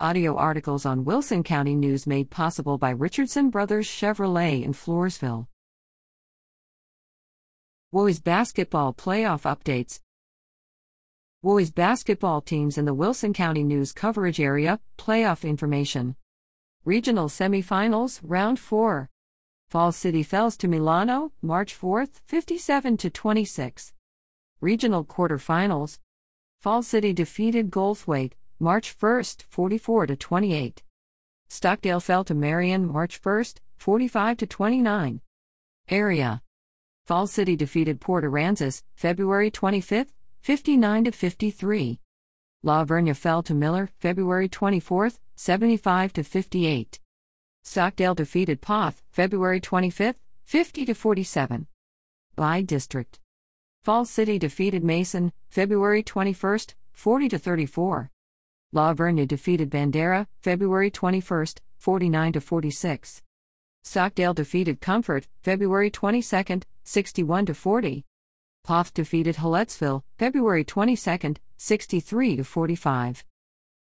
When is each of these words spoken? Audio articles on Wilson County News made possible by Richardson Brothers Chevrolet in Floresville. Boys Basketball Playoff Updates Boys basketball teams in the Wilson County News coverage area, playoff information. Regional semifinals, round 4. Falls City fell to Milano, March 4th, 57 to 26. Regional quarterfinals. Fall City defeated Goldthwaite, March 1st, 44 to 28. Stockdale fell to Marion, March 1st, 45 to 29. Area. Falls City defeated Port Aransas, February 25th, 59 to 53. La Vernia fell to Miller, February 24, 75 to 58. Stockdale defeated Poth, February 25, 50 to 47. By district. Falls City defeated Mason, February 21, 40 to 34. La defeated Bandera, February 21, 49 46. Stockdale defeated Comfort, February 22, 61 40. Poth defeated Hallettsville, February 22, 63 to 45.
Audio 0.00 0.34
articles 0.34 0.84
on 0.84 1.04
Wilson 1.04 1.44
County 1.44 1.76
News 1.76 2.04
made 2.04 2.28
possible 2.28 2.78
by 2.78 2.90
Richardson 2.90 3.48
Brothers 3.48 3.86
Chevrolet 3.86 4.64
in 4.64 4.72
Floresville. 4.72 5.46
Boys 7.92 8.18
Basketball 8.18 8.92
Playoff 8.92 9.42
Updates 9.42 10.00
Boys 11.44 11.70
basketball 11.70 12.40
teams 12.40 12.76
in 12.76 12.86
the 12.86 12.92
Wilson 12.92 13.32
County 13.32 13.62
News 13.62 13.92
coverage 13.92 14.40
area, 14.40 14.80
playoff 14.98 15.48
information. 15.48 16.16
Regional 16.84 17.28
semifinals, 17.28 18.20
round 18.24 18.58
4. 18.58 19.08
Falls 19.68 19.94
City 19.94 20.24
fell 20.24 20.50
to 20.50 20.66
Milano, 20.66 21.30
March 21.40 21.78
4th, 21.80 22.20
57 22.26 22.96
to 22.96 23.10
26. 23.10 23.92
Regional 24.60 25.04
quarterfinals. 25.04 26.00
Fall 26.60 26.82
City 26.82 27.12
defeated 27.12 27.70
Goldthwaite, 27.70 28.32
March 28.60 28.96
1st, 28.96 29.42
44 29.42 30.06
to 30.06 30.16
28. 30.16 30.82
Stockdale 31.48 32.00
fell 32.00 32.24
to 32.24 32.34
Marion, 32.34 32.86
March 32.86 33.20
1st, 33.20 33.58
45 33.76 34.36
to 34.38 34.46
29. 34.46 35.20
Area. 35.88 36.40
Falls 37.04 37.32
City 37.32 37.56
defeated 37.56 38.00
Port 38.00 38.24
Aransas, 38.24 38.82
February 38.94 39.50
25th, 39.50 40.10
59 40.42 41.04
to 41.04 41.10
53. 41.10 42.00
La 42.62 42.84
Vernia 42.84 43.14
fell 43.14 43.42
to 43.42 43.54
Miller, 43.54 43.90
February 43.98 44.48
24, 44.48 45.10
75 45.34 46.12
to 46.12 46.22
58. 46.22 47.00
Stockdale 47.64 48.14
defeated 48.14 48.60
Poth, 48.60 49.02
February 49.10 49.60
25, 49.60 50.14
50 50.44 50.84
to 50.86 50.94
47. 50.94 51.66
By 52.36 52.62
district. 52.62 53.18
Falls 53.82 54.10
City 54.10 54.38
defeated 54.38 54.84
Mason, 54.84 55.32
February 55.48 56.02
21, 56.02 56.58
40 56.92 57.28
to 57.28 57.38
34. 57.38 58.10
La 58.74 58.92
defeated 59.24 59.70
Bandera, 59.70 60.26
February 60.40 60.90
21, 60.90 61.46
49 61.78 62.32
46. 62.40 63.22
Stockdale 63.84 64.34
defeated 64.34 64.80
Comfort, 64.80 65.28
February 65.42 65.90
22, 65.90 66.62
61 66.82 67.46
40. 67.54 68.04
Poth 68.64 68.92
defeated 68.92 69.36
Hallettsville, 69.36 70.02
February 70.18 70.64
22, 70.64 71.34
63 71.56 72.36
to 72.36 72.42
45. 72.42 73.24